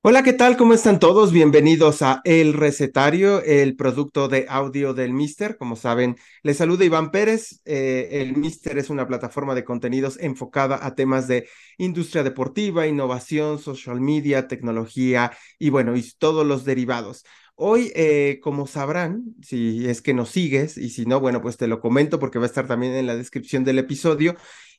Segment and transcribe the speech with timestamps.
[0.00, 0.56] Hola, ¿qué tal?
[0.56, 1.32] ¿Cómo están todos?
[1.32, 5.56] Bienvenidos a El Recetario, el producto de audio del Mister.
[5.58, 7.60] Como saben, les saluda Iván Pérez.
[7.64, 11.48] Eh, el Mister es una plataforma de contenidos enfocada a temas de
[11.78, 17.24] industria deportiva, innovación, social media, tecnología y bueno, y todos los derivados.
[17.56, 21.66] Hoy, eh, como sabrán, si es que nos sigues y si no, bueno, pues te
[21.66, 24.36] lo comento porque va a estar también en la descripción del episodio.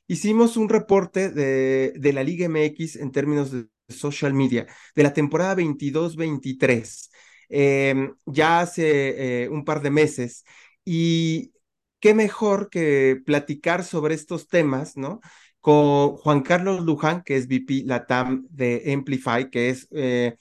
[0.08, 5.12] Hicimos un reporte de, de la Liga MX en términos de social media de la
[5.12, 7.10] temporada 22-23,
[7.48, 10.44] em, ya hace eh, un par de meses.
[10.84, 11.52] Y
[12.00, 15.20] qué mejor que platicar sobre estos temas, ¿no?
[15.60, 20.36] Con Juan Carlos Luján, que es VP Latam de Amplify, que es eh,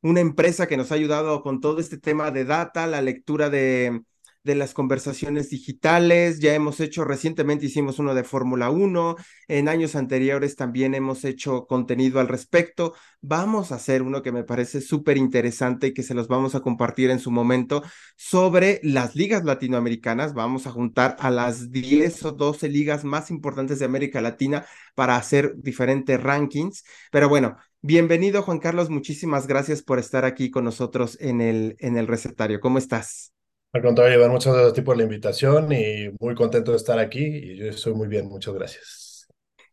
[0.00, 4.02] una empresa que nos ha ayudado con todo este tema de data, la lectura de
[4.44, 6.40] de las conversaciones digitales.
[6.40, 9.16] Ya hemos hecho, recientemente hicimos uno de Fórmula 1,
[9.48, 12.94] en años anteriores también hemos hecho contenido al respecto.
[13.20, 16.60] Vamos a hacer uno que me parece súper interesante y que se los vamos a
[16.60, 17.82] compartir en su momento
[18.16, 20.34] sobre las ligas latinoamericanas.
[20.34, 25.16] Vamos a juntar a las 10 o 12 ligas más importantes de América Latina para
[25.16, 26.84] hacer diferentes rankings.
[27.10, 31.96] Pero bueno, bienvenido Juan Carlos, muchísimas gracias por estar aquí con nosotros en el, en
[31.96, 32.60] el recetario.
[32.60, 33.32] ¿Cómo estás?
[33.72, 37.56] Al contrario, Iván, muchas gracias por la invitación y muy contento de estar aquí y
[37.56, 39.26] yo estoy muy bien, muchas gracias.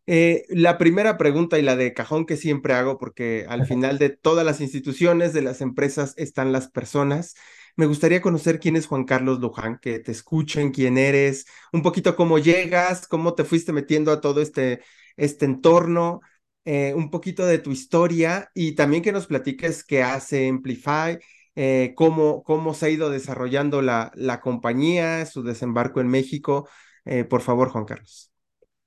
[0.06, 4.08] Eh, la primera pregunta y la de cajón que siempre hago, porque al final de
[4.08, 7.34] todas las instituciones, de las empresas, están las personas.
[7.76, 12.16] Me gustaría conocer quién es Juan Carlos Luján, que te escuchen, quién eres, un poquito
[12.16, 14.80] cómo llegas, cómo te fuiste metiendo a todo este,
[15.16, 16.20] este entorno,
[16.64, 21.18] eh, un poquito de tu historia y también que nos platiques qué hace Amplify
[21.56, 26.68] eh, cómo, cómo se ha ido desarrollando la, la compañía, su desembarco en México.
[27.04, 28.30] Eh, por favor, Juan Carlos.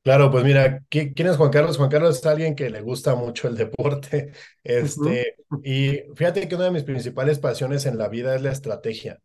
[0.04, 1.78] Claro, pues mira, ¿quién es Juan Carlos?
[1.78, 4.34] Juan Carlos es alguien que le gusta mucho el deporte,
[4.64, 9.20] este, y fíjate que una de mis principales pasiones en la vida es la estrategia.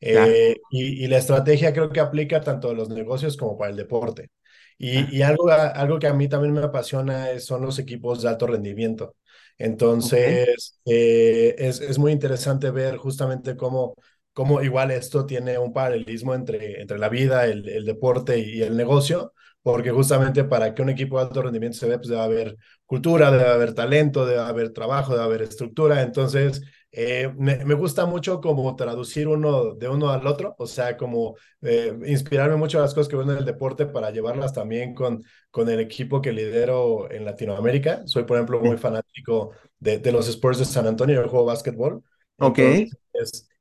[0.00, 4.30] Eh, y, la estrategia creo que aplica tanto a los negocios como para el deporte.
[4.76, 8.46] Y, y algo, algo que a mí también me apasiona son los equipos de alto
[8.46, 9.16] rendimiento.
[9.58, 13.94] Entonces, eh, es, es, muy interesante ver justamente cómo,
[14.32, 18.76] cómo igual esto tiene un paralelismo entre, entre la vida, el, el deporte y el
[18.76, 19.32] negocio,
[19.62, 23.30] porque justamente para que un equipo de alto rendimiento se vea, pues debe haber cultura,
[23.30, 26.02] debe haber talento, debe haber trabajo, debe haber estructura.
[26.02, 30.96] Entonces, eh, me, me, gusta mucho como traducir uno de uno al otro, o sea,
[30.96, 34.94] como eh, inspirarme mucho a las cosas que veo en el deporte para llevarlas también
[34.94, 38.02] con, con el equipo que lidero en Latinoamérica.
[38.06, 42.02] Soy, por ejemplo, muy fanático de, de los Spurs de San Antonio, el juego básquetbol.
[42.38, 42.58] Ok.
[42.58, 42.88] y,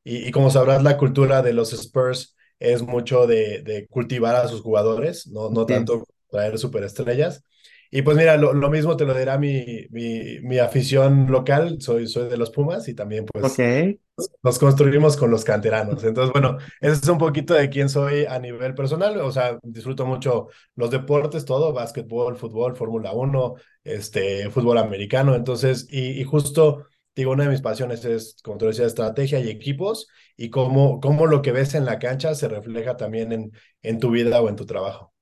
[0.04, 4.62] y, como sabrás, la cultura de los Spurs es mucho de, de cultivar a sus
[4.62, 7.44] jugadores, no, no tanto traer superestrellas.
[7.92, 12.08] Y pues mira, lo, lo, mismo te lo dirá mi, mi, mi, afición local, soy,
[12.08, 14.00] soy de los Pumas y también pues okay.
[14.44, 16.04] nos construimos con los canteranos.
[16.04, 20.06] Entonces, bueno, ese es un poquito de quién soy a nivel personal, o sea, disfruto
[20.06, 23.56] mucho los deportes, todo, básquetbol, fútbol, Fórmula 1,
[23.86, 28.66] este, fútbol americano, entonces, y, y, justo, digo, una de mis pasiones es, como te
[28.66, 32.98] decía, estrategia y equipos y cómo, cómo lo que ves en la cancha se refleja
[32.98, 35.14] también en, en tu vida o en tu trabajo.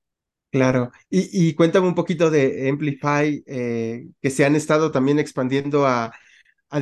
[0.56, 6.14] Claro, y, cuéntame un poquito de Amplify, eh, que se han estado también expandiendo a,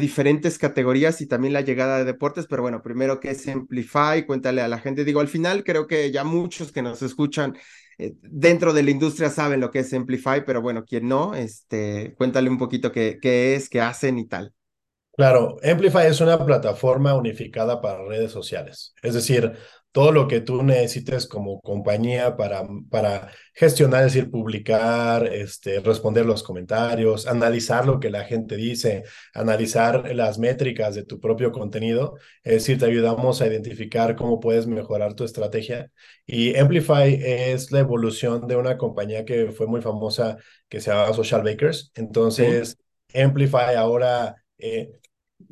[0.00, 4.26] diferentes categorías y también la llegada de deportes, pero bueno, primero, ¿qué es Amplify?
[4.26, 7.56] Cuéntale a la gente, digo, al final creo que ya muchos que nos escuchan
[7.98, 12.14] eh, dentro de la industria saben lo que es Amplify, pero bueno, quien no, este,
[12.16, 13.18] cuéntale un poquito qué
[13.54, 14.52] es, qué hacen y tal.
[15.16, 19.52] Claro, Amplify es una plataforma unificada para redes sociales, es decir,
[19.94, 26.26] todo lo que tú necesites como compañía para, para gestionar, es decir, publicar, este, responder
[26.26, 32.16] los comentarios, analizar lo que la gente dice, analizar las métricas de tu propio contenido.
[32.42, 35.92] Es decir, te ayudamos a identificar cómo puedes mejorar tu estrategia.
[36.26, 40.38] Y Amplify es la evolución de una compañía que fue muy famosa
[40.68, 41.92] que se llama Social Bakers.
[41.94, 42.78] Entonces,
[43.12, 43.20] ¿Sí?
[43.20, 44.90] Amplify ahora eh,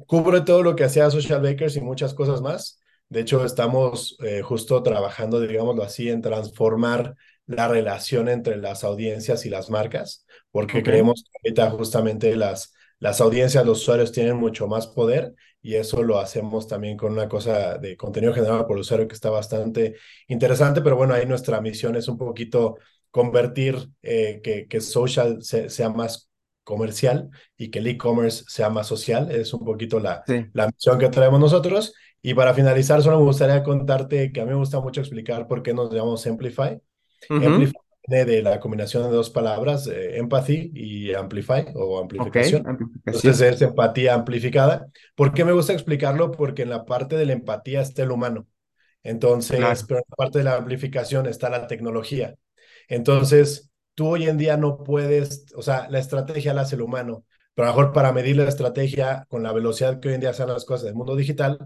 [0.09, 2.81] cubre todo lo que hacía Social Bakers y muchas cosas más
[3.12, 7.14] de hecho, estamos eh, justo trabajando, digámoslo así, en transformar
[7.44, 10.82] la relación entre las audiencias y las marcas, porque okay.
[10.82, 16.03] creemos que ahorita justamente las, las audiencias, los usuarios tienen mucho más poder y eso
[16.03, 19.97] lo hacemos también con una cosa de contenido generado por el usuario que está bastante
[20.29, 22.79] interesante, pero bueno, ahí nuestra misión es un poquito
[23.11, 26.31] convertir eh, que, que social se, sea más
[26.65, 29.31] comercial y que el e-commerce sea más social.
[29.31, 30.47] Es un poquito la, sí.
[30.53, 31.93] la misión que traemos nosotros.
[32.23, 35.63] Y para finalizar, solo me gustaría contarte que a mí me gusta mucho explicar por
[35.63, 36.81] qué nos llamamos Amplify.
[37.29, 37.47] Uh -huh.
[37.47, 42.63] Amplify viene de la combinación de dos palabras, eh, empathy y amplify o amplificación.
[42.63, 43.05] Ok, amplificación.
[43.07, 44.87] Entonces es empatía amplificada.
[45.15, 46.31] ¿Por qué me gusta explicarlo?
[46.33, 48.47] Porque en la parte de la empatía está el humano.
[49.03, 49.81] Entonces, Claro.
[49.89, 52.35] pero en la parte de la amplificación está la tecnología.
[52.89, 57.25] Entonces, tú hoy en día no puedes, o sea, la estrategia la hace el humano,
[57.55, 60.31] pero a lo mejor para medir la estrategia con la velocidad que hoy en día
[60.31, 61.59] hacen las cosas del mundo digital,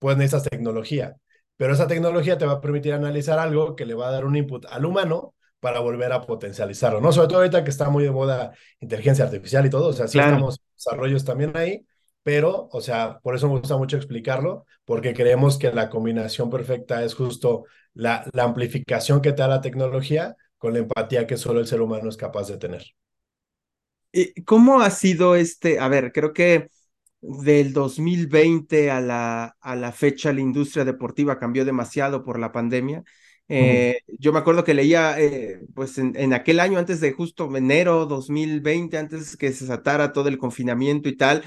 [0.00, 1.16] pues necesitas tecnología.
[1.58, 4.36] Pero esa tecnología te va a permitir analizar algo que le va a dar un
[4.36, 7.12] input al humano para volver a potencializarlo, ¿no?
[7.12, 10.18] Sobre todo ahorita que está muy de moda inteligencia artificial y todo, o sea, sí
[10.18, 10.20] Claro.
[10.20, 11.86] estamos desarrollos también ahí,
[12.24, 17.04] pero, o sea, por eso me gusta mucho explicarlo, porque creemos que la combinación perfecta
[17.04, 17.64] es justo
[17.94, 21.80] la, la amplificación que te da la tecnología con la empatía que solo el ser
[21.82, 22.84] humano es capaz de tener.
[24.12, 25.78] ¿Y ¿Cómo ha sido este?
[25.80, 26.68] A ver, creo que
[27.20, 33.04] del 2020 a la, a la fecha la industria deportiva cambió demasiado por la pandemia.
[33.52, 37.54] Eh, yo me acuerdo que leía, eh, pues en, en, aquel año, antes de justo
[37.56, 41.42] enero 2020, antes que se satara todo el confinamiento y tal,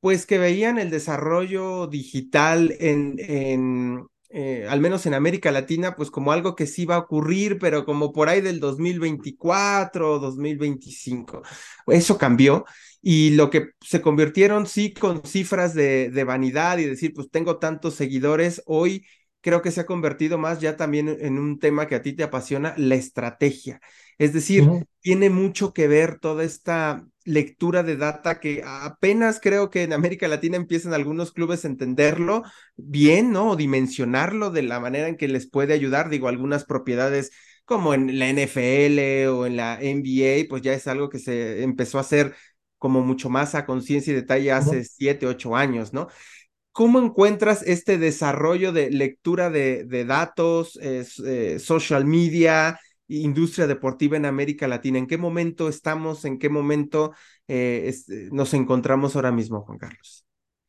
[0.00, 6.10] pues que veían el desarrollo digital en, en eh, al menos en América Latina, pues
[6.10, 11.42] como algo que sí va a ocurrir, pero como por ahí del 2024 o 2025.
[11.86, 12.64] Eso cambió
[13.08, 17.60] y lo que se convirtieron sí con cifras de, de vanidad y decir, pues tengo
[17.60, 19.06] tantos seguidores, hoy
[19.40, 22.24] creo que se ha convertido más ya también en un tema que a ti te
[22.24, 23.80] apasiona, la estrategia.
[24.18, 24.84] Es decir, uh -huh.
[25.02, 30.26] tiene mucho que ver toda esta lectura de data que apenas creo que en América
[30.26, 32.42] Latina empiezan algunos clubes a entenderlo
[32.74, 33.50] bien, ¿no?
[33.50, 36.10] O dimensionarlo de la manera en que les puede ayudar.
[36.10, 37.30] Digo, algunas propiedades
[37.64, 41.98] como en la NFL o en la NBA, pues ya es algo que se empezó
[41.98, 42.34] a hacer
[42.78, 44.88] como mucho más a conciencia y detalle hace uh -huh.
[44.90, 46.08] siete, ocho años, ¿no?
[46.72, 52.78] ¿Cómo encuentras este desarrollo de lectura de, de datos, eh, eh, social media,
[53.08, 54.98] industria deportiva en América Latina?
[54.98, 56.26] ¿En qué momento estamos?
[56.26, 57.12] ¿En qué momento
[57.48, 60.26] eh, es, nos encontramos ahora mismo, Juan Carlos?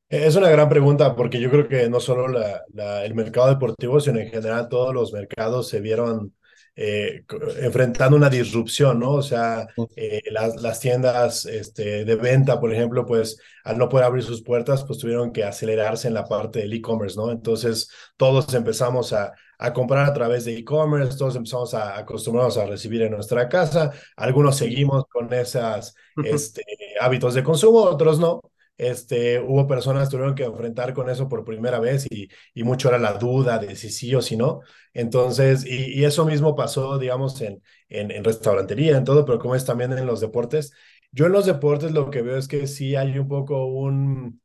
[0.10, 4.00] Es una gran pregunta porque yo creo que no solo la, la, el mercado deportivo,
[4.00, 6.34] sino en general todos los mercados se vieron
[6.80, 7.24] eh,
[7.60, 9.14] enfrentando una disrupción, ¿no?
[9.14, 14.06] O sea, eh, las, las, tiendas este, de venta, por ejemplo, pues al no poder
[14.06, 17.32] abrir sus puertas, pues tuvieron que acelerarse en la parte del e-commerce, ¿no?
[17.32, 22.68] Entonces todos empezamos a, a comprar a través de e-commerce, todos empezamos a acostumbrarnos a
[22.68, 26.64] recibir en nuestra casa, algunos seguimos con esos este,
[27.02, 28.42] hábitos de consumo, otros no.
[28.78, 32.90] Este, hubo personas que tuvieron que enfrentar con eso por primera vez y, y mucho
[32.90, 34.62] era la duda de si sí o si no.
[34.94, 39.56] Entonces, y, y eso mismo pasó, digamos, en, en, en, restaurantería, en todo, pero como
[39.56, 40.74] es también en los deportes.
[41.12, 44.42] Yo en los deportes lo que veo es que sí hay un poco un,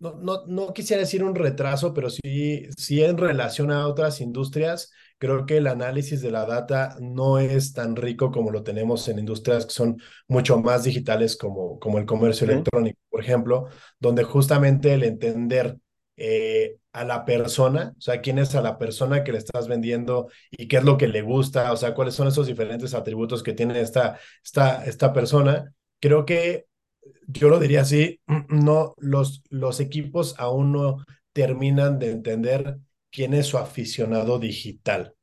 [0.00, 4.90] no, no, no quisiera decir un retraso, pero sí, sí en relación a otras industrias,
[5.18, 9.18] creo que el análisis de la data no es tan rico como lo tenemos en
[9.18, 13.66] industrias que son mucho más digitales como, como el comercio electrónico, por ejemplo,
[13.98, 15.78] donde justamente el entender
[16.16, 20.28] eh, a la persona, o sea, quién es a la persona que le estás vendiendo
[20.50, 23.52] y qué es lo que le gusta, o sea, cuáles son esos diferentes atributos que
[23.52, 26.66] tiene esta, esta, esta persona, creo que
[27.26, 32.78] yo lo diría así, no, los, los equipos aún no terminan de entender
[33.10, 35.14] quién es su aficionado digital.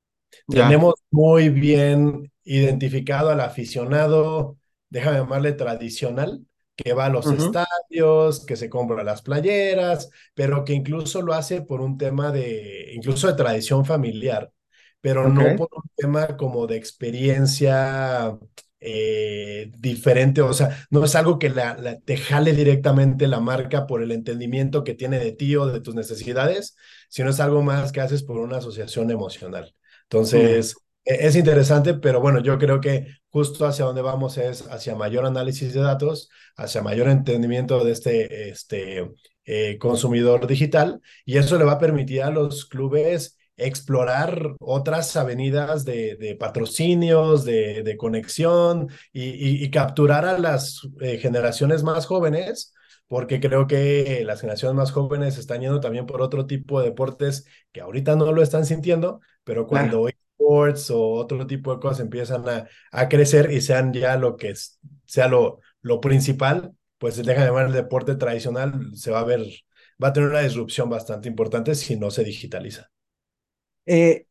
[0.47, 0.68] Ya.
[0.68, 4.57] Tenemos muy bien identificado al aficionado,
[4.89, 6.45] déjame llamarle tradicional,
[6.75, 7.45] que va a los uh -huh.
[7.45, 12.91] estadios, que se compra las playeras, pero que incluso lo hace por un tema de,
[12.93, 14.51] incluso de tradición familiar,
[15.01, 15.34] pero okay.
[15.34, 18.38] no por un tema como de experiencia
[18.79, 23.88] eh, diferente, o sea, no es algo que la, la, te jale directamente la marca
[23.88, 26.75] por el entendimiento que tiene de ti o de tus necesidades,
[27.10, 29.74] sino es algo más que haces por una asociación emocional.
[30.03, 30.79] Entonces, mm.
[31.05, 35.74] es interesante, pero bueno, yo creo que justo hacia donde vamos es hacia mayor análisis
[35.74, 39.12] de datos, hacia mayor entendimiento de este, este
[39.46, 45.84] eh, consumidor digital, y eso le va a permitir a los clubes explorar otras avenidas
[45.84, 52.06] de, de patrocinios, de, de conexión y, y, y, capturar a las eh, generaciones más
[52.06, 52.74] jóvenes,
[53.08, 57.46] porque creo que las generaciones más jóvenes están yendo también por otro tipo de deportes
[57.72, 60.10] que ahorita no lo están sintiendo, pero cuando claro.
[60.10, 64.50] esports o otro tipo de cosas empiezan a, a crecer y sean ya lo que
[64.50, 69.24] es, sea lo, lo principal, pues deja de llamar el deporte tradicional, se va a
[69.24, 69.42] ver,
[70.04, 72.90] va a tener una disrupción bastante importante si no se digitaliza.
[73.88, 74.27] Eh,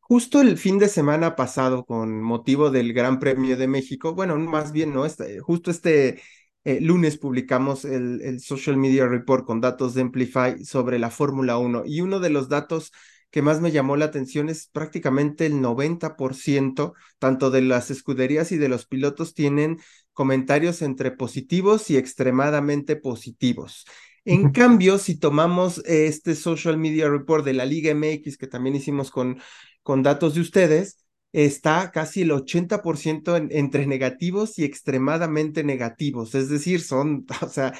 [0.00, 4.72] justo el fin de semana pasado, con motivo del Gran Premio de México, bueno, más
[4.72, 5.06] bien, ¿no?
[5.06, 6.22] Este, justo este
[6.64, 11.58] eh, lunes publicamos el, el, Social Media Report con datos de Amplify sobre la Fórmula
[11.58, 12.92] 1 y uno de los datos
[13.30, 18.58] que más me llamó la atención es prácticamente el 90%, tanto de las escuderías y
[18.58, 19.80] de los pilotos tienen
[20.12, 23.86] comentarios entre positivos y extremadamente positivos.
[24.24, 29.10] En cambio, si tomamos este Social Media Report de la Liga MX, que también hicimos
[29.10, 29.40] con,
[29.82, 36.34] con datos de ustedes, está casi el 80% entre negativos y extremadamente negativos.
[36.36, 37.72] Es decir, son, o sea,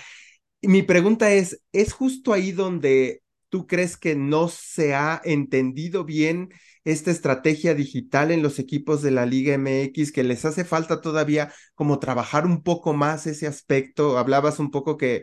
[0.62, 6.50] mi pregunta es, ¿es justo ahí donde tú crees que no se ha entendido bien
[6.84, 11.52] esta estrategia digital en los equipos de la Liga MX, que les hace falta todavía
[11.74, 14.18] como trabajar un poco más ese aspecto?
[14.18, 15.22] Hablabas un poco que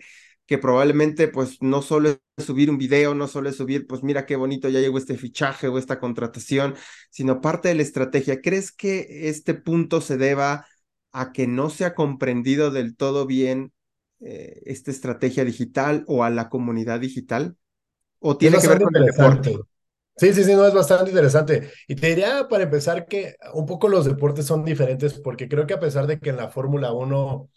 [0.49, 4.25] que probablemente pues no solo es subir un video, no solo es subir, pues mira
[4.25, 6.73] qué bonito ya llegó este fichaje o esta contratación,
[7.11, 8.41] sino parte de la estrategia.
[8.41, 10.65] ¿Crees que este punto se deba
[11.11, 13.73] a que no se ha comprendido del todo bien
[14.21, 17.55] eh, esta estrategia digital o a la comunidad digital?
[18.17, 19.59] ¿O tiene que ver con el deporte?
[20.17, 21.69] Sí, sí, sí, no, es bastante interesante.
[21.87, 25.75] Y te diría para empezar que un poco los deportes son diferentes porque creo que
[25.75, 27.51] a pesar de que en la Fórmula 1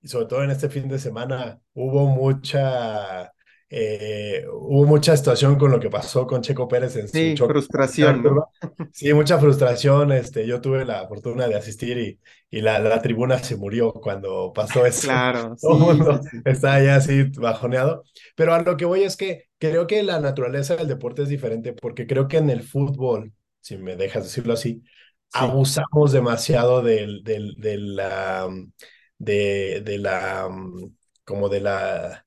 [0.00, 3.32] y sobre todo en este fin de semana hubo mucha,
[3.70, 8.22] eh, hubo mucha situación con lo que pasó con Checo Pérez en sí, su frustración.
[8.92, 10.12] Sí, mucha frustración.
[10.12, 14.52] Este, yo tuve la fortuna de asistir y, y la, la tribuna se murió cuando
[14.52, 15.06] pasó eso.
[15.06, 18.02] Claro, Todo el mundo está ya así bajoneado.
[18.34, 21.72] Pero a lo que voy es que creo que la naturaleza del deporte es diferente
[21.72, 24.82] porque creo que en el fútbol, si me dejas decirlo así,
[25.32, 28.48] abusamos demasiado del, del, del, la
[29.18, 30.94] de, de la, mm,
[31.24, 32.26] como de la,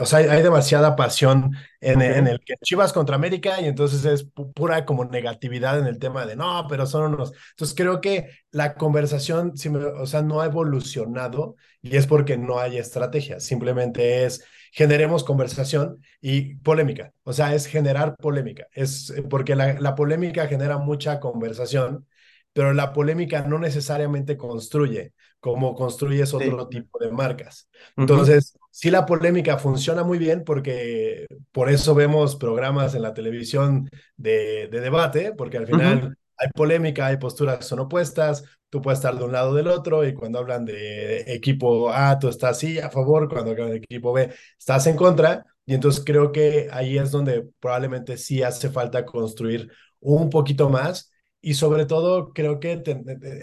[0.00, 4.24] o sea, hay, demasiada pasión en, en, el que Chivas contra América y entonces es
[4.54, 7.32] pura como negatividad en el tema de no, pero son unos.
[7.50, 9.54] Entonces creo que la conversación,
[9.96, 16.02] o sea, no ha evolucionado y es porque no hay estrategia, simplemente es generemos conversación
[16.20, 22.06] y polémica, o sea, es generar polémica, es porque la, la polémica genera mucha conversación
[22.52, 27.68] pero la polémica no necesariamente construye como construyes otro tipo de marcas.
[27.96, 33.88] Entonces, sí la polémica funciona muy bien porque por eso vemos programas en la televisión
[34.16, 39.16] de, debate, porque al final hay polémica, hay posturas que son opuestas, tú puedes estar
[39.16, 42.90] de un lado del otro y cuando hablan de equipo A, tú estás sí a
[42.90, 45.46] favor, cuando hablan de equipo B, estás en contra.
[45.64, 51.10] Y entonces creo que ahí es donde probablemente sí hace falta construir un poquito más
[51.40, 52.82] y sobre todo creo que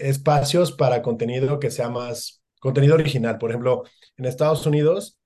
[0.00, 3.38] espacios para contenido que sea más contenido original.
[3.38, 3.84] Por ejemplo,
[4.16, 5.18] en Estados Unidos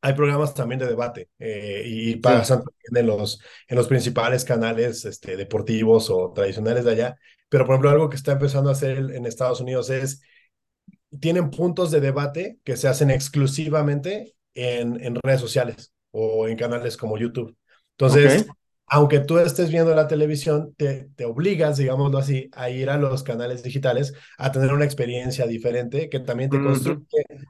[0.00, 2.62] hay programas también de debate eh, y pasan
[2.92, 7.16] en los, en los principales canales este, deportivos o tradicionales de allá.
[7.48, 10.22] Pero, por ejemplo, algo que está empezando a hacer en Estados Unidos es,
[11.20, 16.96] tienen puntos de debate que se hacen exclusivamente en, en redes sociales o en canales
[16.96, 17.56] como YouTube.
[17.92, 18.46] Entonces,
[18.94, 23.22] aunque tú estés viendo la televisión, te, te, obligas, digámoslo así, a ir a los
[23.22, 27.02] canales digitales a tener una experiencia diferente que también te, construye,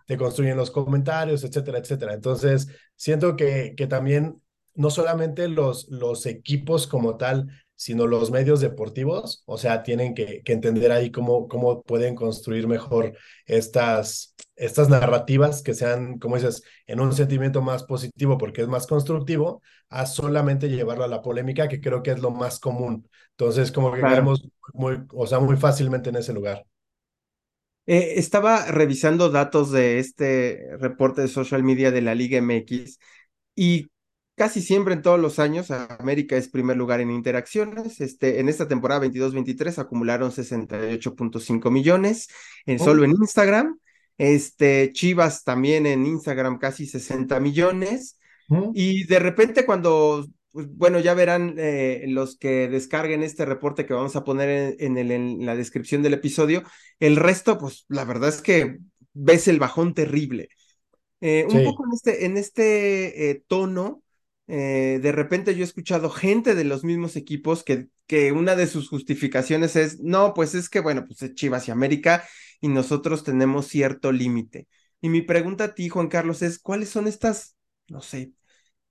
[0.07, 2.15] te construyen los comentarios, etcétera, etcétera.
[2.15, 4.41] Entonces, siento que, que también
[4.77, 7.49] no solamente los, los equipos como tal
[7.83, 13.17] sino los medios deportivos, o sea, tienen que, entender ahí cómo, cómo pueden construir mejor
[13.45, 18.87] estas, estas narrativas que sean, como dices, en un sentimiento más positivo porque es más
[18.87, 23.09] constructivo, a solamente llevarlo a la polémica, que creo que es lo más común.
[23.31, 26.65] Entonces, como que caemos muy, o sea, muy fácilmente en ese lugar.
[27.87, 33.01] Eh, estaba revisando datos de este reporte de social media de la Liga MX
[33.57, 33.91] y
[34.35, 38.01] casi siempre en todos los años América es primer lugar en interacciones.
[38.01, 42.29] Este, en esta temporada 22-23 acumularon 68.5 millones
[42.67, 42.85] en, oh.
[42.85, 43.79] solo en Instagram.
[44.19, 48.19] Este, Chivas también en Instagram casi 60 millones.
[48.49, 48.71] Mm.
[48.75, 53.95] Y de repente cuando, pues, bueno, ya verán eh, los que descarguen este reporte que
[53.95, 56.63] vamos a poner en, el, en, la descripción del episodio,
[57.01, 58.79] el resto, pues la verdad es que
[59.13, 60.49] ves el bajón terrible.
[61.21, 64.03] Eh, un poco en este, en este eh, tono,
[64.49, 68.67] eh, de repente yo he escuchado gente de los mismos equipos que, que una de
[68.67, 72.25] sus justificaciones es, no, pues es que, bueno, pues es Chivas y América
[72.61, 74.69] y nosotros tenemos cierto límite.
[75.01, 77.57] Y mi pregunta a ti, Juan Carlos, es, ¿cuáles son estas,
[77.89, 78.33] no sé,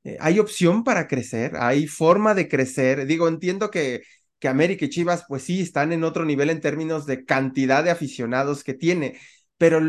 [0.04, 1.54] eh, ¿hay opción para crecer?
[1.60, 3.06] ¿Hay forma de crecer?
[3.06, 4.02] Digo, entiendo que,
[4.40, 7.92] que América y Chivas, pues sí, están en otro nivel en términos de cantidad de
[7.92, 9.20] aficionados que tiene,
[9.58, 9.80] pero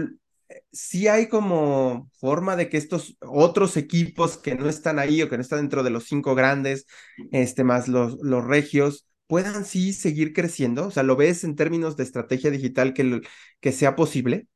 [0.73, 5.37] sí hay como forma de que estos otros equipos que no están ahí o que
[5.37, 6.87] no están dentro de los cinco grandes,
[7.31, 10.87] este, más los, los regios, puedan sí seguir creciendo?
[10.87, 13.23] O sea, ¿lo ves en términos de estrategia digital que,
[13.61, 14.47] que sea posible?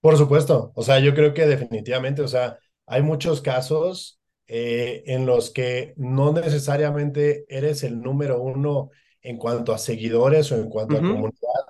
[0.00, 5.26] Por supuesto, o sea, yo creo que definitivamente, o sea, hay muchos casos eh, en
[5.26, 8.90] los que no necesariamente eres el número uno
[9.22, 11.61] en cuanto a seguidores o en cuanto a comunidad,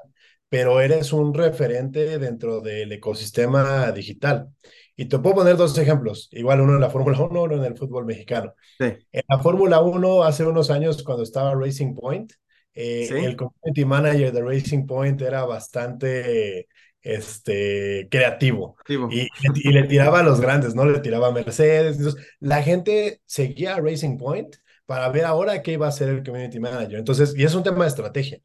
[0.52, 4.50] pero eres un referente dentro del ecosistema digital.
[4.94, 7.74] Y te puedo poner dos ejemplos, igual uno en la Fórmula 1, uno en el
[7.74, 8.52] fútbol mexicano.
[8.78, 12.34] En la Fórmula 1, hace unos años, cuando estaba Racing Point,
[12.74, 16.68] eh, el community manager de Racing Point era bastante
[17.00, 18.76] este, creativo
[19.10, 20.84] y, y, le tiraba a los grandes, ¿no?
[20.84, 21.96] Le tiraba a Mercedes.
[21.96, 26.22] Entonces, la gente seguía a Racing Point para ver ahora qué iba a ser el
[26.22, 26.98] community manager.
[26.98, 28.42] Entonces, y es un tema de estrategia.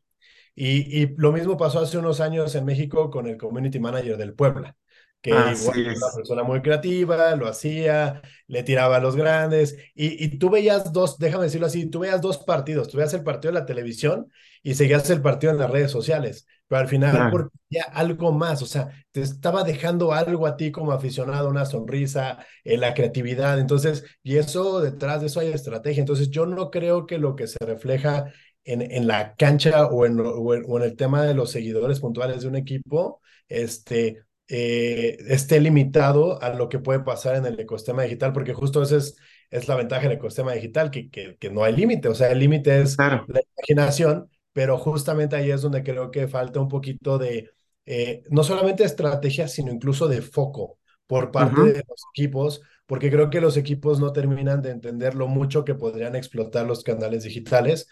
[0.60, 4.34] Y, y lo mismo pasó hace unos años en México con el community manager del
[4.34, 4.76] Puebla
[5.22, 10.24] que igual era una persona muy creativa, lo hacía, le tiraba a los grandes, y,
[10.24, 13.50] y, tú veías dos, déjame decirlo así, tú veías dos partidos, tú veías el partido
[13.50, 14.32] en la televisión
[14.64, 18.62] y seguías el partido en las redes sociales, pero al final porque ya algo más,
[18.62, 23.60] o sea, te estaba dejando algo a ti como aficionado, una sonrisa, eh, la creatividad,
[23.60, 27.48] entonces, y eso detrás de eso hay estrategia, entonces yo no creo que lo que
[27.48, 28.32] se refleja
[28.68, 32.50] en, en la cancha o en, o en, el tema de los seguidores puntuales de
[32.50, 38.34] un equipo, este, eh, esté limitado a lo que puede pasar en el ecosistema digital,
[38.34, 39.18] porque justo esa es,
[39.50, 42.40] es la ventaja del ecosistema digital, que, que, que no hay límite, o sea, el
[42.40, 43.26] límite es la
[43.58, 47.52] imaginación, pero justamente ahí es donde creo que falta un poquito de,
[47.86, 53.30] eh, no solamente estrategia, sino incluso de foco por parte de los equipos, porque creo
[53.30, 57.88] que los equipos no terminan de entender lo mucho que podrían explotar los canales digitales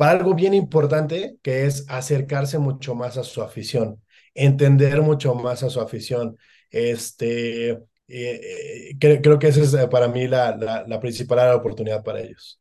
[0.00, 4.02] para algo bien importante, que es acercarse mucho más a su afición,
[4.32, 6.38] entender mucho más a su afición.
[6.70, 12.20] Este, eh, eh, creo, que esa es para mí la, la, la principal oportunidad para
[12.20, 12.58] ellos.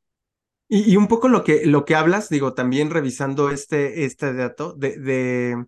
[0.68, 5.00] Y, un poco lo que, lo que hablas, digo, también revisando este, este dato, de,
[5.00, 5.66] de,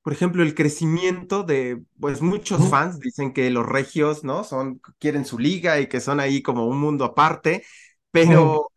[0.00, 4.42] por ejemplo, el crecimiento de, pues muchos fans dicen que los regios, ¿no?
[4.42, 7.62] Son, quieren su liga y que son ahí como un mundo aparte,
[8.10, 8.69] pero,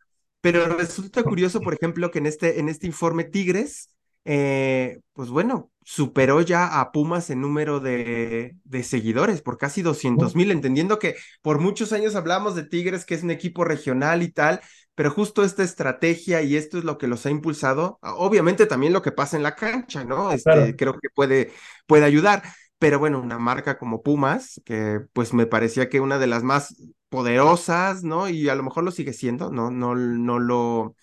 [0.44, 3.88] pero resulta curioso, por ejemplo, que en este, en este informe Tigres,
[4.26, 10.36] eh, pues bueno, superó ya a Pumas en número de, de seguidores por casi 200
[10.36, 14.32] mil, entendiendo que por muchos años hablamos de Tigres, que es un equipo regional y
[14.32, 14.60] tal,
[14.94, 19.00] pero justo esta estrategia y esto es lo que los ha impulsado, obviamente también lo
[19.00, 20.30] que pasa en la cancha, ¿no?
[20.30, 21.52] Este, Creo que puede,
[21.86, 22.42] puede ayudar,
[22.84, 26.76] pero bueno, una marca como Pumas, que pues me parecía que una de las más
[27.08, 28.28] poderosas, ¿no?
[28.28, 30.94] Y a lo mejor lo sigue siendo, no, no, no lo...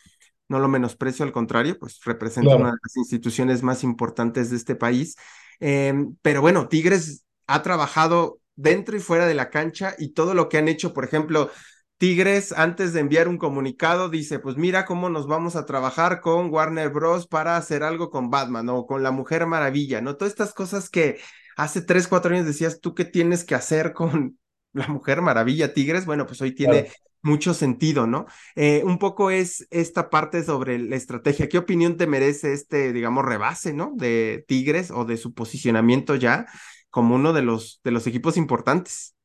[0.47, 4.75] No lo menosprecio, al contrario, pues representa una de las instituciones más importantes de este
[4.75, 5.15] país.
[5.59, 10.49] Em, pero bueno, Tigres ha trabajado dentro y fuera de la cancha y todo lo
[10.49, 11.49] que han hecho, por ejemplo,
[11.97, 16.51] Tigres, antes de enviar un comunicado, dice, pues mira cómo nos vamos a trabajar con
[16.51, 17.27] Warner Bros.
[17.27, 20.17] para hacer algo con Batman o con la Mujer Maravilla, ¿no?
[20.17, 21.19] Todas estas cosas que
[21.63, 24.39] hace tres, cuatro años decías, ¿tú qué tienes que hacer con
[24.73, 26.05] la Mujer Maravilla Tigres?
[26.05, 26.89] Bueno, pues hoy tiene
[27.21, 28.25] mucho sentido, ¿no?
[28.55, 31.47] Eh, un poco es esta parte sobre la estrategia.
[31.47, 33.93] ¿Qué opinión te merece este, digamos, rebase, ¿no?
[33.95, 36.47] De Tigres o de su posicionamiento ya
[36.89, 39.15] como uno de los, de los equipos importantes.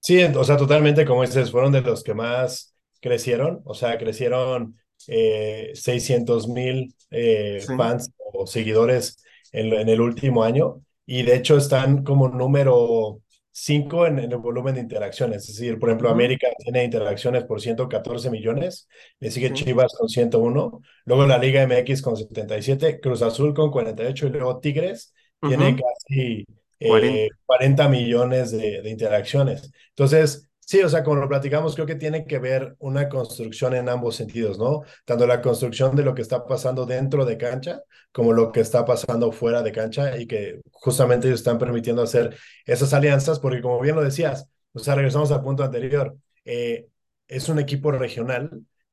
[0.00, 4.76] Sí, o sea, totalmente, como dices, fueron de los que más crecieron, o sea, crecieron
[5.08, 9.16] eh, 600 mil eh, fans o seguidores
[9.52, 13.20] en, en, el último año y de hecho están como número
[13.52, 18.30] 5 en, el volumen de interacciones, es decir, por ejemplo, América tiene interacciones por 114
[18.30, 18.88] millones,
[19.20, 24.26] le sigue Chivas con 101, luego la Liga MX con 77, Cruz Azul con 48
[24.26, 26.46] y luego Tigres tiene casi
[26.78, 27.84] 40.
[27.84, 29.70] Eh, millones de, interacciones.
[29.90, 33.88] Entonces, sí, o sea, como lo platicamos, creo que tiene que ver una construcción en
[33.88, 34.82] ambos sentidos, ¿no?
[35.04, 38.84] Tanto la construcción de lo que está pasando dentro de cancha como lo que está
[38.84, 43.80] pasando fuera de cancha y que justamente ellos están permitiendo hacer esas alianzas, porque como
[43.80, 46.88] bien lo decías, o sea, regresamos al punto anterior, eh,
[47.26, 48.50] es un equipo regional,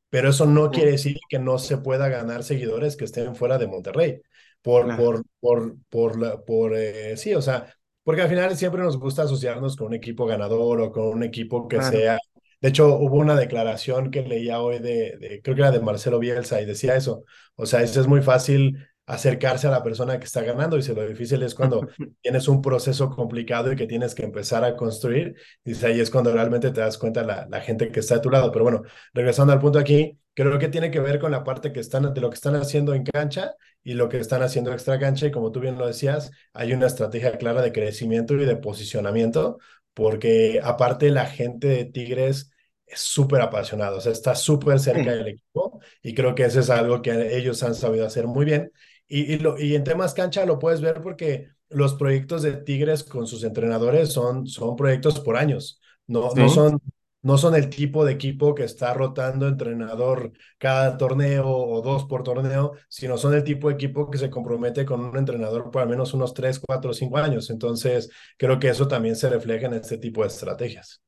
[0.10, 3.68] pero eso no quiere decir que no se pueda ganar seguidores que estén fuera de
[3.68, 4.22] Monterrey.
[4.62, 7.74] Por, por, por, por, la, por eh, sí, o sea,
[8.10, 11.68] porque al final siempre nos gusta asociarnos con un equipo ganador o con un equipo
[11.68, 12.18] que sea...
[12.60, 16.18] De hecho, hubo una declaración que leía hoy de, de, creo que era de Marcelo
[16.18, 17.24] Bielsa y decía eso.
[17.54, 20.96] O sea, eso es muy fácil acercarse a la persona que está ganando y si
[20.96, 21.88] lo difícil es cuando
[22.24, 26.34] tienes un proceso complicado y que tienes que empezar a construir, y ahí es cuando
[26.34, 28.52] realmente te das cuenta la, la gente que está a tu lado.
[28.52, 28.82] Pero bueno,
[29.14, 32.22] regresando al punto aquí, creo que tiene que ver con la parte que están, de
[32.22, 35.28] lo que están haciendo en cancha y lo que están haciendo extra cancha.
[35.28, 39.60] Y como tú bien lo decías, hay una estrategia clara de crecimiento y de posicionamiento,
[39.94, 42.52] porque aparte la gente de Tigres
[42.86, 46.70] es súper apasionada, o sea, está súper cerca del equipo y creo que eso es
[46.70, 48.72] algo que ellos han sabido hacer muy bien.
[49.08, 53.04] Y, y, lo, y en temas cancha lo puedes ver porque los proyectos de Tigres
[53.04, 56.80] con sus entrenadores son, son proyectos por años, no, no son
[57.22, 62.24] no son el tipo de equipo que está rotando entrenador cada torneo o dos por
[62.24, 65.90] torneo, sino son el tipo de equipo que se compromete con un entrenador por al
[65.90, 67.50] menos unos tres, cuatro, cinco años.
[67.50, 71.02] Entonces, creo que eso también se refleja en este tipo de estrategias.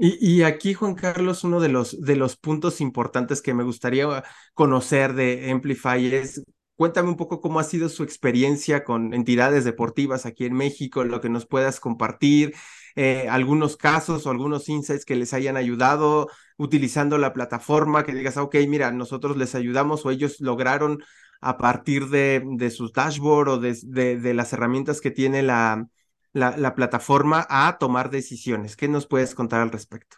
[0.00, 4.22] Y, y, aquí, Juan Carlos, uno de los, de los puntos importantes que me gustaría
[4.54, 6.44] conocer de Amplify es,
[6.76, 11.20] cuéntame un poco cómo ha sido su experiencia con entidades deportivas aquí en México, lo
[11.20, 12.54] que nos puedas compartir,
[13.00, 18.36] eh, algunos casos o algunos insights que les hayan ayudado utilizando la plataforma, que digas,
[18.36, 21.04] ok, mira, nosotros les ayudamos o ellos lograron
[21.40, 23.76] a partir de, de sus dashboard o de,
[24.16, 25.86] de, las herramientas que tiene la,
[26.32, 28.74] la, la plataforma a tomar decisiones.
[28.74, 30.16] ¿Qué nos puedes contar al respecto?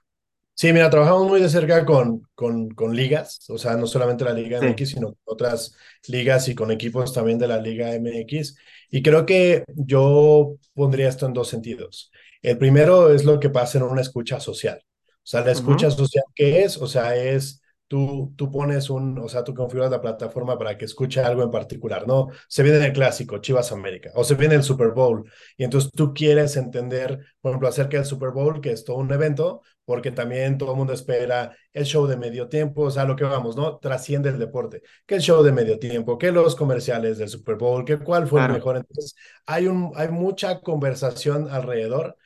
[0.54, 4.32] Sí, mira, trabajamos muy de cerca con, con, con ligas, o sea, no solamente la
[4.32, 8.56] Liga MX, sino otras ligas y con equipos también de la Liga MX.
[8.90, 12.10] Y creo que yo pondría esto en dos sentidos.
[12.42, 14.80] El primero es lo que pasa en una escucha social.
[15.22, 16.78] O sea, la escucha social, ¿qué es?
[16.78, 20.84] O sea, es tú, tú pones un, o sea, tú configuras la plataforma para que
[20.84, 22.28] escuche algo en particular, ¿no?
[22.48, 26.14] Se viene el clásico, Chivas América, o se viene el Super Bowl, y entonces tú
[26.14, 30.56] quieres entender, por ejemplo, acerca del Super Bowl, que es todo un evento, porque también
[30.56, 33.78] todo el mundo espera el show de medio tiempo, o sea, lo que vamos, ¿no?
[33.78, 37.84] Trasciende el deporte, que el show de medio tiempo, que los comerciales del Super Bowl,
[37.84, 38.76] que cuál fue el mejor.
[38.76, 42.16] Entonces, hay, un, hay mucha conversación alrededor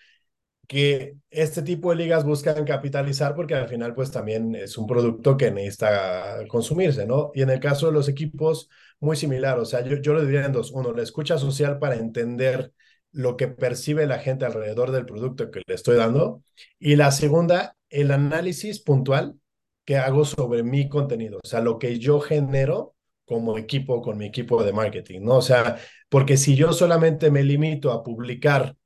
[0.67, 5.37] que este tipo de ligas buscan capitalizar porque al final pues también es un producto
[5.37, 7.31] que necesita consumirse, ¿no?
[7.35, 8.69] Y en el caso de los equipos,
[9.01, 10.71] muy similar, o sea, yo, yo lo diría en dos.
[10.73, 12.73] Uno, la escucha social para entender
[13.13, 16.43] lo que percibe la gente alrededor del producto que le estoy dando.
[16.79, 19.37] Y la segunda, el análisis puntual
[19.85, 22.95] que hago sobre mi contenido, o sea, lo que yo genero
[23.27, 25.37] como equipo con mi equipo de marketing, ¿no?
[25.37, 28.77] O sea, porque si yo solamente me limito a publicar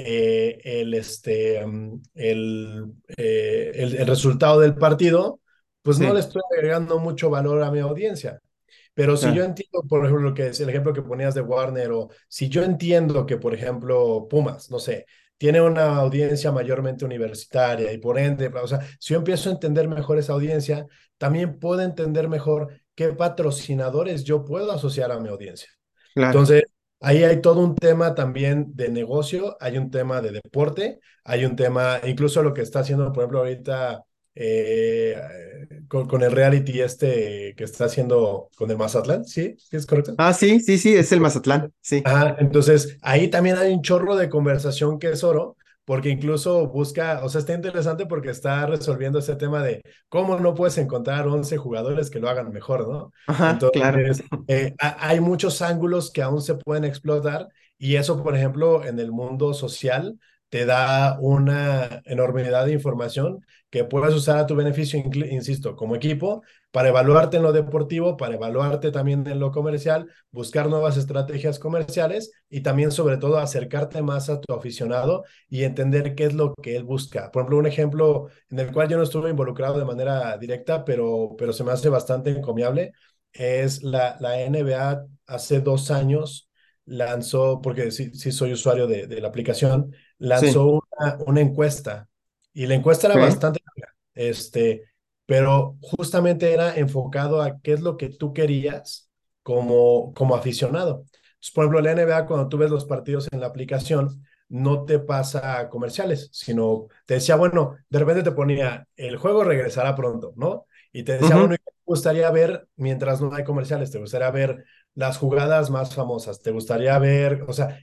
[0.00, 5.40] eh, el, este, mm, el, eh, el, resultado del partido,
[5.82, 8.40] pues no le estoy agregando mucho valor a mi audiencia.
[8.94, 11.90] Pero si yo entiendo, por ejemplo, lo que es el ejemplo que ponías de Warner,
[11.90, 15.06] o si yo entiendo que, por ejemplo, Pumas, no sé,
[15.36, 19.88] tiene una audiencia mayormente universitaria y por ende, o sea, si yo empiezo a entender
[19.88, 25.70] mejor esa audiencia, también puedo entender mejor qué patrocinadores yo puedo asociar a mi audiencia.
[26.14, 26.62] Entonces,
[27.00, 31.54] Ahí hay todo un tema también de negocio, hay un tema de deporte, hay un
[31.54, 35.16] tema, incluso lo que está haciendo, por ejemplo, ahorita eh,
[35.88, 39.56] con, el reality este que está haciendo con el Mazatlán, ¿sí?
[39.70, 40.14] ¿Es correcto?
[40.18, 42.02] Ah, sí, sí, sí, es el Mazatlán, sí.
[42.04, 45.56] Ah, entonces ahí también hay un chorro de conversación que es oro,
[45.88, 50.54] porque incluso busca, o sea, está interesante porque está resolviendo ese tema de cómo no
[50.54, 53.10] puedes encontrar 11 jugadores que lo hagan mejor, ¿no?
[53.26, 53.98] Ajá, Entonces, claro.
[54.46, 57.48] Eh, hay muchos ángulos que aún se pueden explotar
[57.78, 60.18] y eso, por ejemplo, en el mundo social
[60.50, 66.42] te da una enormidad de información que puedes usar a tu beneficio, insisto, como equipo,
[66.70, 72.30] para evaluarte en lo deportivo, para evaluarte también en lo comercial, buscar nuevas estrategias comerciales
[72.50, 76.76] y también sobre todo acercarte más a tu aficionado y entender qué es lo que
[76.76, 77.30] él busca.
[77.30, 81.34] Por ejemplo, un ejemplo en el cual yo no estuve involucrado de manera directa, pero,
[81.38, 82.92] pero se me hace bastante encomiable,
[83.32, 86.48] es la, la NBA hace dos años
[86.84, 92.08] lanzó, porque sí, sí soy usuario de, de la aplicación, lanzó una, una encuesta
[92.52, 93.60] y la encuesta era bastante
[94.14, 94.84] este,
[95.28, 99.10] pero justamente era enfocado a qué es lo que tú querías
[99.44, 101.04] como, como aficionado.
[101.54, 105.68] por ejemplo, la NBA, cuando tú ves los partidos en la aplicación, no te pasa
[105.68, 110.66] comerciales, sino te decía, bueno, de repente te ponía, el juego regresará pronto, ¿no?
[110.92, 113.90] Y te decía, bueno, ¿qué te gustaría ver mientras no hay comerciales?
[113.90, 114.64] ¿Te gustaría ver
[114.94, 116.40] las jugadas más famosas?
[116.42, 117.78] ¿Te gustaría ver, o sea,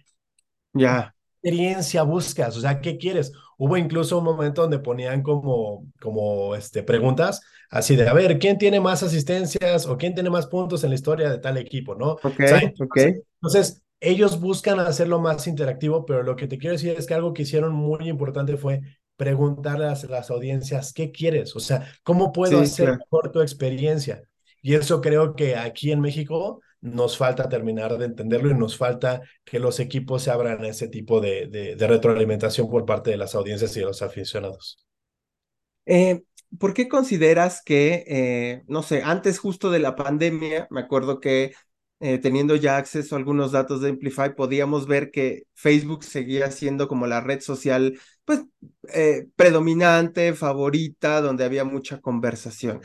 [0.73, 2.57] ya experiencia buscas?
[2.57, 3.31] O sea, ¿qué quieres?
[3.57, 8.57] Hubo incluso un momento donde ponían como, como este, preguntas así de, a ver, ¿quién
[8.57, 12.11] tiene más asistencias o quién tiene más puntos en la historia de tal equipo, no?
[12.11, 12.39] Ok,
[12.79, 12.97] ok.
[13.41, 17.33] Entonces, ellos buscan hacerlo más interactivo, pero lo que te quiero decir es que algo
[17.33, 18.81] que hicieron muy importante fue
[19.15, 21.55] preguntarle a las audiencias, ¿qué quieres?
[21.55, 24.23] O sea, ¿cómo puedo hacer mejor tu experiencia?
[24.61, 29.21] Y eso creo que aquí en México nos falta terminar de entenderlo y nos falta
[29.43, 33.33] que los equipos se abran a ese tipo de, de, retroalimentación por parte de las
[33.33, 34.85] audiencias y de los aficionados.
[35.87, 36.21] Eh,
[36.59, 41.53] ¿Por qué consideras que, eh, no sé, antes justo de la pandemia, me acuerdo que
[42.01, 46.87] eh, teniendo ya acceso a algunos datos de Amplify, podíamos ver que Facebook seguía siendo
[46.87, 48.43] como la red social, pues,
[49.35, 52.81] predominante, favorita, donde había mucha conversación.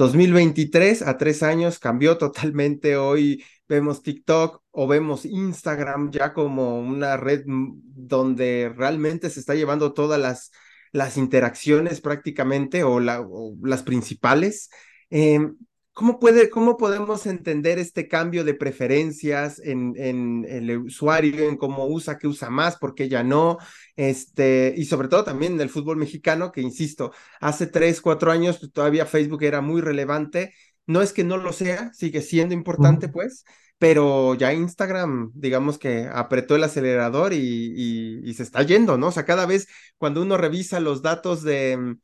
[0.00, 2.96] 2023 a tres años cambió totalmente.
[2.96, 9.92] Hoy vemos TikTok o vemos Instagram ya como una red donde realmente se está llevando
[9.92, 10.52] todas las,
[10.90, 14.70] las interacciones prácticamente o, las principales.
[15.10, 15.58] Em,
[16.00, 21.86] ¿Cómo, puede, ¿Cómo podemos entender este cambio de preferencias en, en, el usuario, en cómo
[21.88, 23.58] usa, qué usa más, por qué ya no?
[23.96, 28.58] Este, y sobre todo también en el fútbol mexicano, que insisto, hace tres, cuatro años
[28.60, 30.54] pues, todavía Facebook era muy relevante.
[30.86, 33.44] No es que no lo sea, sigue siendo importante, pues,
[33.76, 39.08] pero ya Instagram, digamos que apretó el acelerador y, y, se está yendo, ¿no?
[39.08, 41.98] O sea, cada vez cuando uno revisa los datos de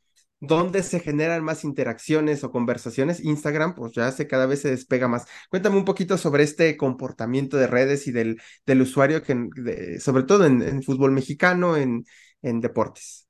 [0.47, 5.09] dónde se generan más interacciones o conversaciones, Instagram, pues ya se cada vez se despega
[5.09, 5.27] más.
[5.51, 10.47] Cuéntame un poquito sobre este comportamiento de redes y del, del usuario, que, sobre todo
[10.47, 12.05] en, fútbol mexicano, en,
[12.43, 13.29] en deportes.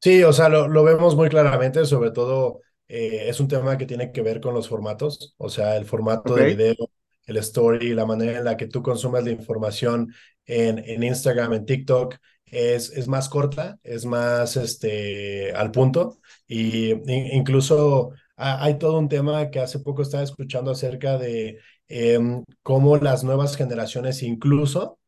[0.00, 3.86] Sí, o sea, lo, lo vemos muy claramente, sobre todo eh, es un tema que
[3.86, 6.90] tiene que ver con los formatos, o sea, el formato de video,
[7.26, 10.12] el story, la manera en la que tú consumes la información
[10.44, 12.16] en, en Instagram, en TikTok,
[12.46, 16.92] es, es más corta, es más este, al punto y
[17.36, 23.24] incluso hay todo un tema que hace poco estaba escuchando acerca de em, cómo las
[23.24, 24.98] nuevas generaciones incluso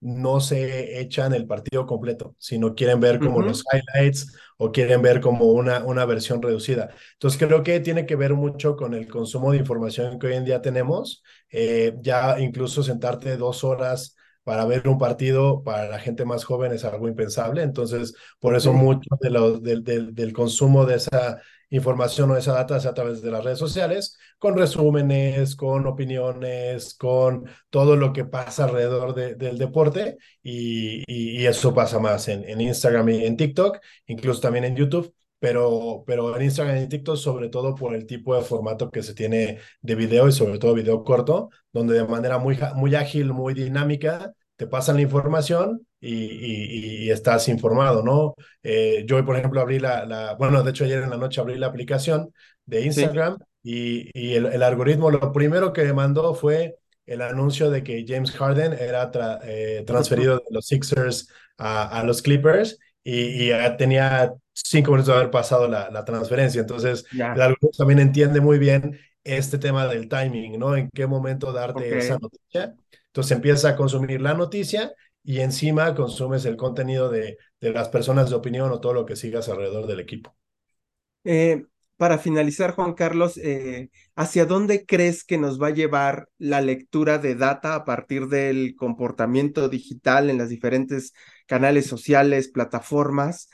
[0.00, 5.20] no se echan el partido completo, sino quieren ver como los highlights o quieren ver
[5.20, 6.90] como una, una versión reducida.
[7.14, 10.44] Entonces creo que tiene que ver mucho con el consumo de información que hoy en
[10.44, 11.22] día tenemos.
[11.50, 14.16] Eh, ya incluso sentarte dos horas
[14.48, 17.62] para ver un partido para la gente más joven es algo impensable.
[17.62, 22.78] Entonces, por eso mucho de lo, del, del, consumo de esa información o esa data
[22.78, 28.24] es a través de las redes sociales, con resúmenes, con opiniones, con todo lo que
[28.24, 30.16] pasa alrededor del deporte.
[30.42, 35.12] Y, y, eso pasa más en, en Instagram y en TikTok, incluso también en YouTube
[35.38, 39.14] pero, pero en Instagram y TikTok, sobre todo por el tipo de formato que se
[39.14, 43.54] tiene de video y sobre todo video corto, donde de manera muy, muy ágil, muy
[43.54, 48.34] dinámica, te pasan la información y, y, estás informado, ¿no?
[48.64, 51.56] Eh, yo, por ejemplo, abrí la, la, bueno, de hecho ayer en la noche abrí
[51.56, 52.32] la aplicación
[52.66, 57.70] de Instagram y, y el, el, algoritmo lo primero que me mandó fue el anuncio
[57.70, 59.12] de que James Harden era
[59.44, 65.20] eh, transferido de los Sixers a, a los Clippers y, ya tenía cinco minutos de
[65.20, 66.60] haber pasado la, la transferencia.
[66.60, 70.76] Entonces, el algoritmo también entiende muy bien este tema del timing, ¿no?
[70.76, 72.74] En qué momento darte esa noticia
[73.18, 74.92] entonces empiezas a consumir la noticia
[75.24, 79.16] y encima consumes el contenido de, de las personas de opinión o todo lo que
[79.16, 80.36] sigas alrededor del equipo.
[81.24, 81.64] Eh,
[81.96, 87.18] para finalizar, Juan Carlos, eh, ¿hacia dónde crees que nos va a llevar la lectura
[87.18, 91.12] de data a partir del comportamiento digital en las diferentes
[91.48, 93.50] canales sociales, plataformas?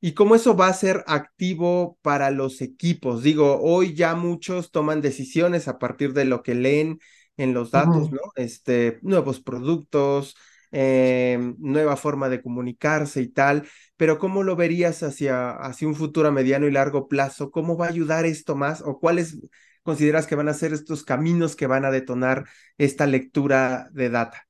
[0.00, 3.22] ¿Y cómo eso va a ser activo para los equipos?
[3.22, 6.98] Digo, hoy ya muchos toman decisiones a partir de lo que leen
[7.36, 8.20] en los datos, ¿no?
[8.36, 10.36] Este, nuevos productos,
[10.72, 16.28] eh, nueva forma de comunicarse y tal, pero ¿cómo lo verías hacia, hacia un futuro
[16.28, 17.50] a mediano y largo plazo?
[17.50, 19.38] ¿Cómo va a ayudar esto más o cuáles
[19.82, 22.44] consideras que van a ser estos caminos que van a detonar
[22.78, 24.48] esta lectura de data?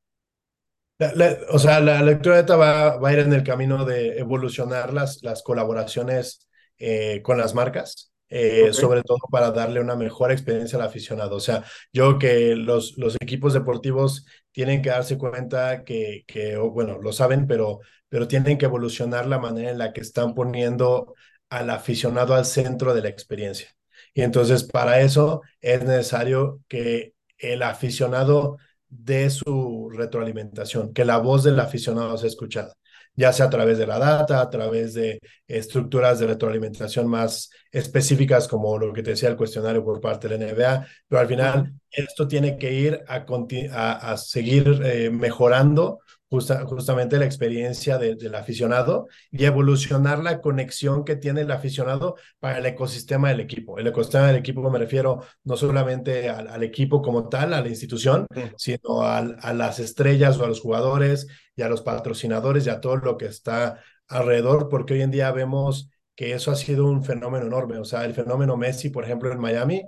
[1.51, 4.95] o sea, la lectura de data va, va, a ir en el camino de evolucionar
[4.95, 8.14] las, las colaboraciones eh, con las marcas.
[8.31, 11.37] Eh, sobre todo para darle una mejor experiencia al aficionado.
[11.37, 16.99] O sea, yo que los, los equipos deportivos tienen que darse cuenta que, que bueno,
[17.01, 21.15] lo saben, pero, pero tienen que evolucionar la manera en la que están poniendo
[21.49, 23.69] al aficionado al centro de la experiencia.
[24.15, 28.59] Y entonces para eso es necesario que el aficionado
[28.89, 32.75] dé su retroalimentación, que la voz del aficionado sea escuchada
[33.17, 38.49] ya sea a través de la data, a través de estructuras de retroalimentación más específicas
[38.49, 41.73] como lo que te decía el cuestionario por parte de la NBA, pero al final
[41.91, 46.01] esto tiene que ir a, a, seguir eh, mejorando
[46.41, 52.67] justamente la experiencia del aficionado y evolucionar la conexión que tiene el aficionado para el
[52.67, 53.79] ecosistema del equipo.
[53.79, 58.27] El ecosistema del equipo me refiero no solamente al, equipo como tal, a la institución,
[58.57, 62.97] sino a las estrellas o a los jugadores y a los patrocinadores y a todo
[62.97, 67.47] lo que está alrededor, porque hoy en día vemos que eso ha sido un fenómeno
[67.47, 67.79] enorme.
[67.79, 69.83] O sea, el fenómeno Messi, por ejemplo, en Miami,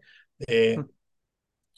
[0.46, 0.76] eh,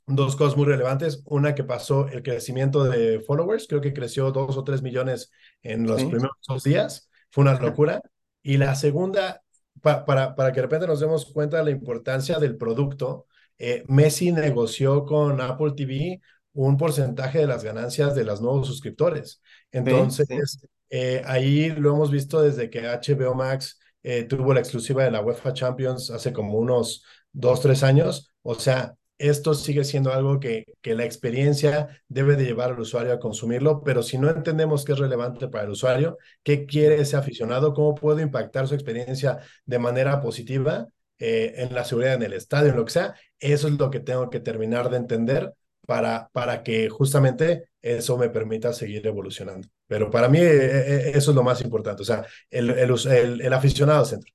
[0.06, 1.22] dos cosas muy relevantes.
[1.26, 5.30] Una que pasó el crecimiento de followers, creo que creció dos o tres millones
[5.62, 7.10] en los primeros dos días.
[7.30, 8.00] Fue una locura.
[8.42, 9.42] Y la segunda,
[9.82, 13.26] para, para que de repente nos demos cuenta de la importancia del producto,
[13.58, 16.20] eh, Messi negoció con Apple TV
[16.52, 19.40] un porcentaje de las ganancias de los nuevos suscriptores.
[19.70, 20.58] Entonces,
[20.90, 25.20] eh, ahí lo hemos visto desde que HBO Max eh, tuvo la exclusiva de la
[25.20, 28.32] UEFA Champions hace como unos dos, tres años.
[28.42, 33.12] O sea, esto sigue siendo algo que, que la experiencia debe de llevar al usuario
[33.12, 37.16] a consumirlo, pero si no entendemos qué es relevante para el usuario, qué quiere ese
[37.16, 40.86] aficionado, cómo puedo impactar su experiencia de manera positiva
[41.18, 44.00] eh, en la seguridad en el estadio, en lo que sea, eso es lo que
[44.00, 45.52] tengo que terminar de entender
[45.88, 49.68] para, para que justamente eso me permita seguir evolucionando.
[49.86, 53.52] Pero para mí eh, eso es lo más importante, o sea, el, el, el, el
[53.54, 54.32] aficionado centro.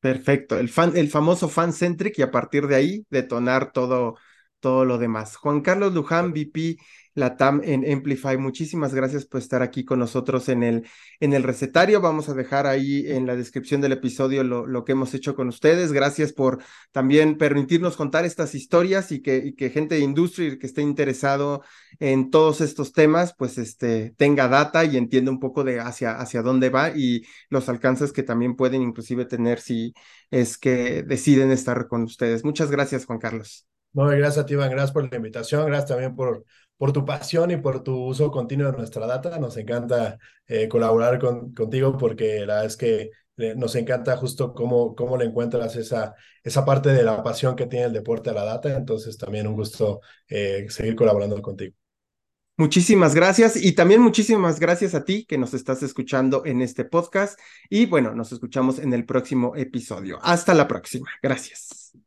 [0.00, 4.16] Perfecto, el, fan, el famoso fan-centric y a partir de ahí detonar todo,
[4.64, 5.36] todo lo demás.
[5.36, 6.78] Juan Carlos Luján, VP
[7.14, 8.36] la TAM en Amplify.
[8.38, 10.88] Muchísimas gracias por estar aquí con nosotros en el,
[11.20, 12.00] en el recetario.
[12.00, 15.48] Vamos a dejar ahí en la descripción del episodio lo, lo que hemos hecho con
[15.48, 15.92] ustedes.
[15.92, 20.66] Gracias por también permitirnos contar estas historias y que, y que gente de industria que
[20.66, 21.62] esté interesado
[22.00, 26.42] en todos estos temas, pues este, tenga data y entienda un poco de hacia, hacia
[26.42, 29.94] dónde va y los alcances que también pueden inclusive tener si
[30.30, 32.44] es que deciden estar con ustedes.
[32.44, 33.66] Muchas gracias, Juan Carlos.
[33.94, 34.70] No, gracias a ti, Iván.
[34.70, 35.66] Gracias por la invitación.
[35.66, 36.44] Gracias también por
[36.76, 39.38] por tu pasión y por tu uso continuo de nuestra data.
[39.38, 44.52] Nos encanta eh, colaborar con, contigo porque la verdad es que eh, nos encanta justo
[44.54, 48.34] cómo, cómo le encuentras esa, esa parte de la pasión que tiene el deporte a
[48.34, 48.76] la data.
[48.76, 51.74] Entonces también un gusto eh, seguir colaborando contigo.
[52.56, 57.36] Muchísimas gracias y también muchísimas gracias a ti que nos estás escuchando en este podcast
[57.68, 60.20] y bueno, nos escuchamos en el próximo episodio.
[60.22, 61.08] Hasta la próxima.
[61.20, 62.03] Gracias.